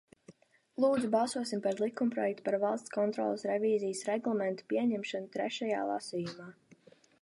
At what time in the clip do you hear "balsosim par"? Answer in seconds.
1.15-1.83